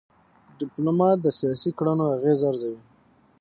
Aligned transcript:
ډيپلومات 0.59 1.17
د 1.21 1.27
سیاسي 1.39 1.71
کړنو 1.77 2.05
اغېز 2.15 2.39
ارزوي. 2.49 2.81